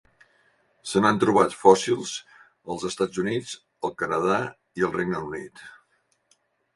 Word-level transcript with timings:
Se 0.91 1.01
n'han 1.05 1.19
trobat 1.23 1.51
fòssils 1.63 2.13
als 2.75 2.85
Estats 2.89 3.21
Units, 3.23 3.51
el 3.89 3.93
Canadà 3.99 4.39
i 4.81 4.87
el 4.89 4.97
Regne 4.97 5.21
Unit. 5.27 5.63